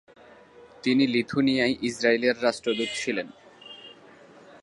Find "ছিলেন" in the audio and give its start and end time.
2.95-3.27